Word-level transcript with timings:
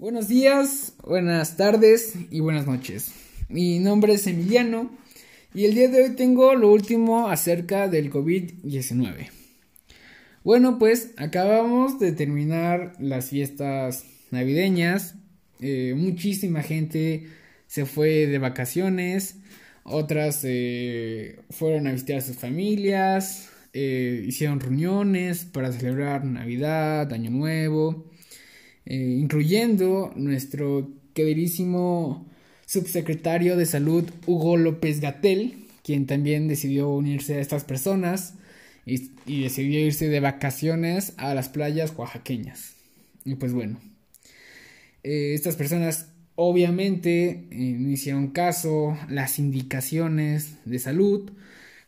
Buenos 0.00 0.28
días, 0.28 0.94
buenas 1.04 1.58
tardes 1.58 2.14
y 2.30 2.40
buenas 2.40 2.66
noches. 2.66 3.12
Mi 3.50 3.78
nombre 3.80 4.14
es 4.14 4.26
Emiliano 4.26 4.90
y 5.52 5.66
el 5.66 5.74
día 5.74 5.88
de 5.88 6.02
hoy 6.02 6.16
tengo 6.16 6.54
lo 6.54 6.72
último 6.72 7.28
acerca 7.28 7.86
del 7.86 8.10
COVID-19. 8.10 9.28
Bueno, 10.42 10.78
pues 10.78 11.10
acabamos 11.18 12.00
de 12.00 12.12
terminar 12.12 12.94
las 12.98 13.28
fiestas 13.28 14.06
navideñas. 14.30 15.16
Eh, 15.60 15.92
muchísima 15.94 16.62
gente 16.62 17.26
se 17.66 17.84
fue 17.84 18.26
de 18.26 18.38
vacaciones, 18.38 19.36
otras 19.82 20.40
eh, 20.44 21.40
fueron 21.50 21.86
a 21.86 21.92
visitar 21.92 22.16
a 22.16 22.22
sus 22.22 22.38
familias, 22.38 23.50
eh, 23.74 24.24
hicieron 24.26 24.60
reuniones 24.60 25.44
para 25.44 25.70
celebrar 25.70 26.24
Navidad, 26.24 27.12
Año 27.12 27.30
Nuevo. 27.30 28.10
Eh, 28.90 29.18
incluyendo 29.20 30.12
nuestro 30.16 30.90
queridísimo 31.14 32.26
subsecretario 32.66 33.56
de 33.56 33.64
salud 33.64 34.10
Hugo 34.26 34.56
López 34.56 34.98
Gatel, 34.98 35.68
quien 35.84 36.06
también 36.06 36.48
decidió 36.48 36.88
unirse 36.88 37.36
a 37.36 37.40
estas 37.40 37.62
personas 37.62 38.34
y, 38.84 39.12
decidió 39.42 39.78
irse 39.78 40.08
de 40.08 40.18
vacaciones 40.18 41.12
a 41.18 41.34
las 41.34 41.48
playas 41.48 41.94
oaxaqueñas. 41.96 42.72
Y 43.24 43.36
pues 43.36 43.52
bueno, 43.52 43.78
eh, 45.04 45.34
estas 45.34 45.54
personas 45.54 46.08
obviamente 46.34 47.46
eh, 47.52 47.76
no 47.78 47.90
hicieron 47.90 48.32
caso 48.32 48.98
las 49.08 49.38
indicaciones 49.38 50.56
de 50.64 50.80
salud, 50.80 51.30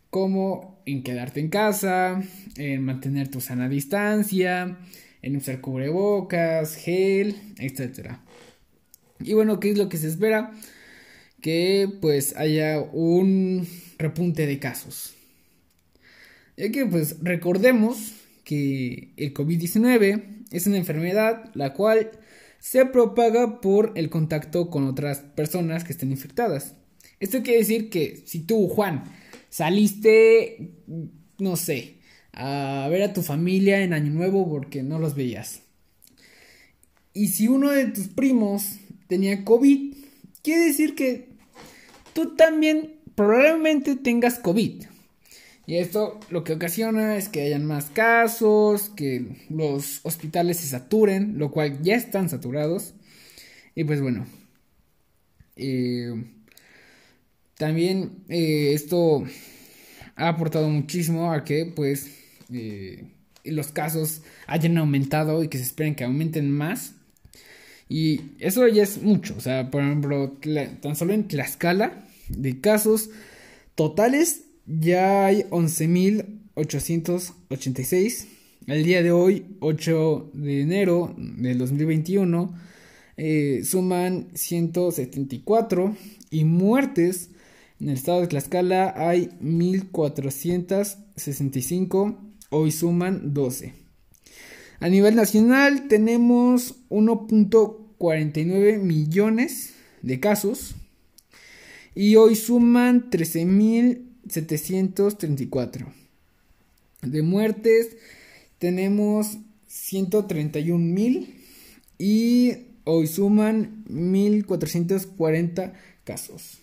como 0.09 0.81
en 0.87 1.03
quedarte 1.03 1.41
en 1.41 1.49
casa, 1.49 2.23
en 2.57 2.85
mantener 2.85 3.27
tu 3.27 3.41
sana 3.41 3.69
distancia, 3.69 4.79
en 5.23 5.37
usar 5.37 5.61
cubrebocas, 5.61 6.77
gel, 6.77 7.37
etc. 7.59 8.17
Y 9.21 9.35
bueno, 9.35 9.61
¿qué 9.61 9.71
es 9.71 9.79
lo 9.79 9.89
que 9.89 9.97
se 9.97 10.09
espera? 10.09 10.53
Que 11.41 11.89
pues 12.01 12.37
haya 12.37 12.81
un 12.81 13.67
repunte 13.99 14.47
de 14.47 14.59
casos. 14.59 15.15
Ya 16.57 16.71
que 16.71 16.85
pues 16.87 17.17
recordemos 17.23 18.13
que 18.45 19.15
el 19.17 19.33
COVID-19 19.33 20.45
es 20.51 20.67
una 20.67 20.77
enfermedad 20.77 21.51
la 21.55 21.73
cual 21.73 22.11
se 22.59 22.85
propaga 22.87 23.61
por 23.61 23.93
el 23.97 24.11
contacto 24.11 24.71
con 24.71 24.87
otras 24.87 25.21
personas 25.21 25.85
que 25.85 25.93
estén 25.93 26.11
infectadas. 26.11 26.77
Esto 27.19 27.43
quiere 27.43 27.61
decir 27.61 27.91
que 27.91 28.23
si 28.27 28.41
tú, 28.41 28.69
Juan, 28.69 29.05
saliste, 29.49 30.73
no 31.39 31.57
sé, 31.57 32.02
a 32.33 32.89
ver 32.91 33.03
a 33.03 33.13
tu 33.13 33.23
familia 33.23 33.83
en 33.83 33.93
Año 33.93 34.11
Nuevo 34.11 34.49
porque 34.49 34.83
no 34.83 34.99
los 34.99 35.15
veías. 35.15 35.61
Y 37.15 37.29
si 37.29 37.49
uno 37.49 37.71
de 37.71 37.87
tus 37.87 38.09
primos 38.09 38.79
tenía 39.07 39.45
COVID, 39.45 39.95
quiere 40.43 40.65
decir 40.65 40.95
que 40.95 41.29
tú 42.15 42.35
también 42.37 42.95
probablemente 43.15 43.97
tengas 43.97 44.39
COVID. 44.39 44.85
Y 45.67 45.77
esto 45.77 46.19
lo 46.31 46.43
que 46.43 46.55
ocasiona 46.55 47.17
es 47.17 47.29
que 47.29 47.43
hayan 47.43 47.65
más 47.65 47.91
casos, 47.91 48.91
que 48.97 49.37
los 49.49 50.01
hospitales 50.03 50.57
se 50.59 50.67
saturen, 50.67 51.39
lo 51.39 51.51
cual 51.51 51.83
ya 51.83 51.95
están 51.95 52.29
saturados. 52.29 52.95
Y 53.75 53.85
pues 53.85 54.01
bueno, 54.01 54.27
eh, 55.57 56.25
también 57.57 58.25
eh, 58.29 58.73
esto 58.75 59.25
ha 60.17 60.29
aportado 60.29 60.69
muchísimo 60.69 61.33
a 61.33 61.45
que 61.45 61.67
pues 61.67 62.22
eh, 62.53 63.07
los 63.45 63.69
casos 63.69 64.23
hayan 64.47 64.77
aumentado 64.79 65.43
y 65.43 65.49
que 65.49 65.59
se 65.59 65.65
esperen 65.65 65.95
que 65.95 66.05
aumenten 66.05 66.51
más. 66.51 66.95
Y 67.89 68.21
eso 68.39 68.67
ya 68.69 68.83
es 68.83 69.03
mucho. 69.03 69.35
O 69.37 69.41
sea, 69.41 69.71
por 69.71 69.83
ejemplo, 69.83 70.39
tan 70.81 70.97
solo 70.97 71.13
en 71.13 71.29
Tlaxcala, 71.29 72.07
de 72.29 72.61
casos 72.61 73.11
totales, 73.75 74.45
ya 74.67 75.27
hay 75.27 75.43
11.886. 75.51 78.27
Al 78.69 78.85
día 78.85 79.03
de 79.03 79.11
hoy, 79.11 79.57
8 79.61 80.31
de 80.35 80.61
enero 80.61 81.15
del 81.17 81.59
2021, 81.59 82.55
eh, 83.17 83.63
suman 83.65 84.29
174 84.35 85.97
y 86.31 86.45
muertes 86.45 87.31
en 87.83 87.89
el 87.89 87.97
estado 87.97 88.21
de 88.21 88.29
Tlaxcala 88.29 88.95
hay 88.97 89.31
1465 89.41 92.17
hoy 92.53 92.71
suman 92.71 93.35
12. 93.35 93.73
A 94.79 94.89
nivel 94.89 95.17
nacional 95.17 95.89
tenemos 95.89 96.77
1.49 96.91 98.79
millones 98.79 99.73
de 100.03 100.21
casos 100.21 100.77
y 101.95 102.17
hoy 102.17 102.35
suman 102.37 103.11
13.734. 103.11 105.87
De 107.03 107.23
muertes 107.23 107.97
tenemos 108.59 109.39
131.000 109.71 111.29
y 111.99 112.57
hoy 112.85 113.07
suman 113.07 113.85
1.440 113.89 115.73
casos. 116.05 116.59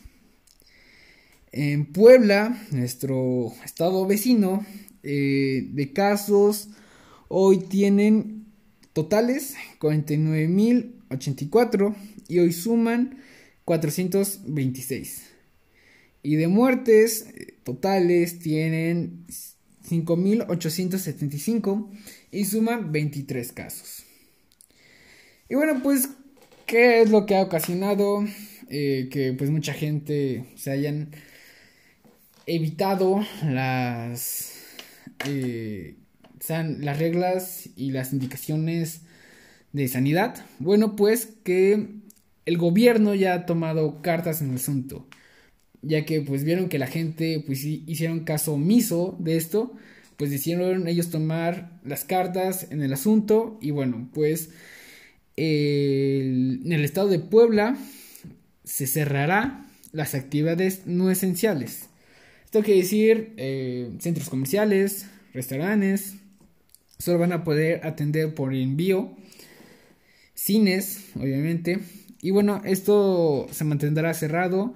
En 1.51 1.87
Puebla, 1.87 2.61
nuestro 2.71 3.51
estado 3.65 4.05
vecino, 4.05 4.63
eh, 5.03 5.67
de 5.71 5.93
casos 5.93 6.69
hoy 7.27 7.59
tienen 7.59 8.39
totales 8.93 9.55
49.084 9.79 11.95
y 12.27 12.39
hoy 12.39 12.51
suman 12.51 13.19
426. 13.65 15.27
Y 16.21 16.35
de 16.35 16.47
muertes 16.47 17.27
eh, 17.33 17.55
totales 17.63 18.39
tienen 18.39 19.25
5.875 19.87 21.89
y 22.31 22.45
suman 22.45 22.91
23 22.91 23.51
casos. 23.53 24.03
Y 25.47 25.55
bueno, 25.55 25.81
pues, 25.81 26.09
¿qué 26.65 27.01
es 27.01 27.09
lo 27.09 27.25
que 27.25 27.35
ha 27.35 27.41
ocasionado 27.41 28.25
eh, 28.69 29.07
que 29.11 29.33
pues 29.33 29.49
mucha 29.49 29.73
gente 29.73 30.45
se 30.55 30.71
hayan 30.71 31.11
evitado 32.45 33.25
las 33.43 34.58
eh, 35.25 35.95
las 36.47 36.99
reglas 36.99 37.69
y 37.75 37.91
las 37.91 38.13
indicaciones 38.13 39.01
de 39.73 39.87
sanidad? 39.87 40.45
Bueno, 40.59 40.95
pues 40.95 41.33
que 41.43 41.87
el 42.45 42.57
gobierno 42.57 43.13
ya 43.13 43.33
ha 43.33 43.45
tomado 43.45 44.01
cartas 44.01 44.41
en 44.41 44.49
el 44.49 44.55
asunto, 44.55 45.07
ya 45.81 46.05
que 46.05 46.21
pues 46.21 46.43
vieron 46.43 46.69
que 46.69 46.79
la 46.79 46.87
gente 46.87 47.43
pues 47.45 47.63
hicieron 47.63 48.21
caso 48.21 48.53
omiso 48.53 49.15
de 49.19 49.37
esto, 49.37 49.73
pues 50.17 50.31
decidieron 50.31 50.87
ellos 50.87 51.09
tomar 51.09 51.79
las 51.83 52.03
cartas 52.03 52.67
en 52.71 52.81
el 52.81 52.93
asunto 52.93 53.57
y 53.61 53.71
bueno, 53.71 54.09
pues 54.13 54.49
en 55.35 56.71
el 56.71 56.83
estado 56.83 57.07
de 57.07 57.19
Puebla 57.19 57.77
se 58.65 58.87
cerrará 58.87 59.65
las 59.91 60.15
actividades 60.15 60.85
no 60.85 61.09
esenciales. 61.09 61.88
Esto 62.49 62.63
quiere 62.63 62.79
decir 62.79 63.35
eh, 63.37 63.91
centros 63.99 64.27
comerciales, 64.27 65.05
restaurantes, 65.35 66.15
solo 66.97 67.19
van 67.19 67.31
a 67.31 67.43
poder 67.43 67.85
atender 67.85 68.33
por 68.33 68.55
envío, 68.55 69.15
cines, 70.33 71.11
obviamente. 71.15 71.77
Y 72.23 72.31
bueno, 72.31 72.63
esto 72.65 73.45
se 73.51 73.65
mantendrá 73.65 74.15
cerrado 74.15 74.73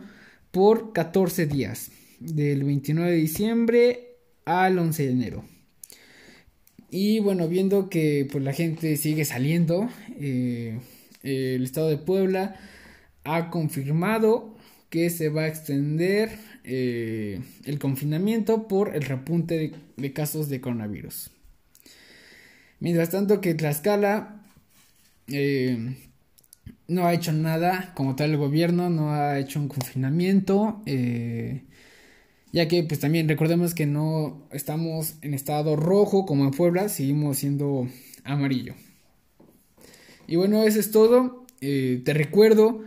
por 0.51 0.94
14 0.94 1.47
días, 1.47 1.89
del 2.19 2.63
29 2.63 3.09
de 3.09 3.17
diciembre 3.17 4.17
al 4.45 4.78
11 4.78 5.07
de 5.07 5.11
enero. 5.11 5.44
Y 6.91 7.22
bueno, 7.22 7.47
viendo 7.47 7.90
que 7.90 8.28
pues, 8.31 8.44
la 8.44 8.53
gente 8.53 8.97
sigue 8.97 9.25
saliendo, 9.25 9.90
eh, 10.19 10.78
el 11.23 11.64
estado 11.64 11.90
de 11.90 11.97
Puebla 11.97 12.55
ha 13.23 13.49
confirmado 13.49 14.53
que 14.93 15.09
se 15.09 15.29
va 15.29 15.41
a 15.41 15.47
extender 15.47 16.37
eh, 16.63 17.41
el 17.66 17.79
confinamiento 17.79 18.67
por 18.67 18.95
el 18.95 19.01
repunte 19.01 19.73
de, 19.97 20.13
casos 20.13 20.49
de 20.49 20.61
coronavirus. 20.61 21.31
Mientras 22.79 23.09
tanto 23.09 23.41
que 23.41 23.55
Tlaxcala 23.55 24.43
eh, 25.29 25.95
no 26.87 27.07
ha 27.07 27.13
hecho 27.16 27.34
nada 27.34 27.91
como 27.95 28.16
tal 28.16 28.29
el 28.29 28.37
gobierno, 28.37 28.91
no 28.91 29.16
ha 29.16 29.40
hecho 29.40 29.59
un 29.59 29.67
confinamiento, 29.67 30.84
eh, 30.85 31.63
ya 32.51 32.67
que 32.67 32.84
pues 32.84 32.99
también 32.99 33.28
recordemos 33.28 33.73
que 33.73 33.87
no 33.87 34.47
estamos 34.51 35.16
en 35.23 35.34
estado 35.34 35.75
rojo 35.75 36.28
como 36.28 36.43
en 36.43 36.51
Puebla, 36.51 36.87
seguimos 36.87 37.40
siendo 37.40 37.90
amarillo. 38.25 38.75
Y 40.28 40.35
bueno, 40.35 40.61
eso 40.61 40.79
es 40.79 40.91
todo. 40.91 41.47
te 41.59 42.13
recuerdo 42.13 42.84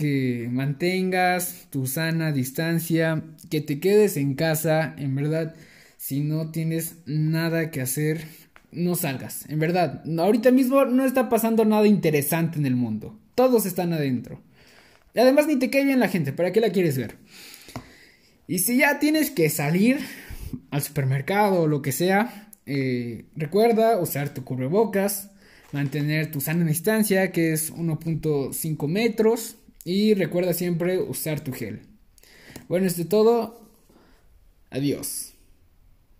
que 0.00 0.48
mantengas 0.50 1.66
tu 1.68 1.86
sana 1.86 2.32
distancia, 2.32 3.22
que 3.50 3.60
te 3.60 3.80
quedes 3.80 4.16
en 4.16 4.34
casa, 4.34 4.94
en 4.96 5.14
verdad, 5.14 5.54
si 5.98 6.20
no 6.20 6.50
tienes 6.50 6.96
nada 7.04 7.70
que 7.70 7.82
hacer, 7.82 8.24
no 8.72 8.94
salgas, 8.94 9.44
en 9.50 9.58
verdad. 9.58 10.02
Ahorita 10.18 10.50
mismo 10.52 10.86
no 10.86 11.04
está 11.04 11.28
pasando 11.28 11.66
nada 11.66 11.86
interesante 11.86 12.58
en 12.58 12.64
el 12.64 12.76
mundo. 12.76 13.18
Todos 13.34 13.66
están 13.66 13.92
adentro. 13.92 14.40
Además 15.14 15.46
ni 15.46 15.56
te 15.56 15.68
cae 15.68 15.84
bien 15.84 16.00
la 16.00 16.08
gente, 16.08 16.32
¿para 16.32 16.50
qué 16.50 16.60
la 16.60 16.70
quieres 16.70 16.96
ver? 16.96 17.16
Y 18.48 18.60
si 18.60 18.78
ya 18.78 18.98
tienes 18.98 19.30
que 19.30 19.50
salir 19.50 19.98
al 20.70 20.80
supermercado 20.80 21.60
o 21.60 21.66
lo 21.66 21.82
que 21.82 21.92
sea, 21.92 22.50
eh, 22.64 23.26
recuerda 23.36 24.00
usar 24.00 24.32
tu 24.32 24.44
cubrebocas, 24.44 25.30
mantener 25.72 26.30
tu 26.30 26.40
sana 26.40 26.64
distancia, 26.64 27.32
que 27.32 27.52
es 27.52 27.70
1.5 27.70 28.88
metros, 28.88 29.56
y 29.84 30.14
recuerda 30.14 30.52
siempre 30.52 30.98
usar 30.98 31.42
tu 31.42 31.52
gel. 31.52 31.80
Bueno, 32.68 32.86
esto 32.86 33.02
es 33.02 33.08
todo. 33.08 33.60
Adiós. 34.70 35.29